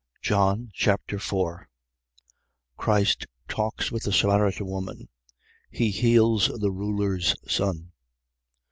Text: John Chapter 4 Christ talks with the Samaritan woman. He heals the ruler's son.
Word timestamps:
John 0.23 0.71
Chapter 0.73 1.19
4 1.19 1.69
Christ 2.75 3.27
talks 3.47 3.91
with 3.91 4.01
the 4.01 4.11
Samaritan 4.11 4.65
woman. 4.65 5.09
He 5.69 5.91
heals 5.91 6.47
the 6.47 6.71
ruler's 6.71 7.35
son. 7.47 7.91